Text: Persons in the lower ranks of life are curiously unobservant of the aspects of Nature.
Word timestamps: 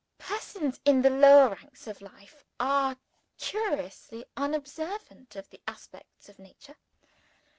Persons 0.17 0.79
in 0.83 1.03
the 1.03 1.11
lower 1.11 1.49
ranks 1.49 1.85
of 1.85 2.01
life 2.01 2.43
are 2.59 2.97
curiously 3.37 4.25
unobservant 4.35 5.35
of 5.35 5.47
the 5.51 5.61
aspects 5.67 6.27
of 6.27 6.39
Nature. 6.39 6.77